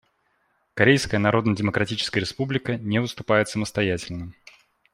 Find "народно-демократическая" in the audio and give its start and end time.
1.19-2.19